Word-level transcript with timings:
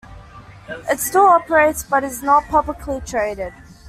It 0.89 0.99
still 0.99 1.27
operates, 1.27 1.83
but 1.83 2.03
is 2.03 2.23
not 2.23 2.45
publicly 2.47 3.01
traded. 3.01 3.53